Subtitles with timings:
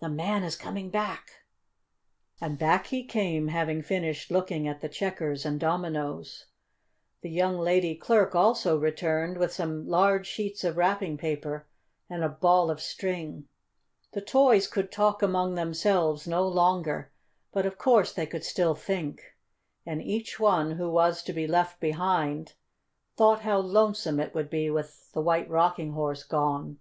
[0.00, 1.44] "The man is coming back!"
[2.40, 6.46] And back he came, having finished looking at the checkers and dominoes.
[7.20, 11.68] The young lady clerk also returned, with some large sheets of wrapping paper
[12.10, 13.46] and a ball of string.
[14.14, 17.12] The toys could talk among themselves no longer,
[17.52, 19.20] but of course they could still think,
[19.86, 22.54] and each one who was to be left behind
[23.16, 26.80] thought how lonesome it would be with the White Rocking Horse gone.